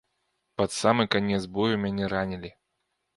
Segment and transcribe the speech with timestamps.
[0.61, 2.51] Пад самы канец бою мяне ранілі.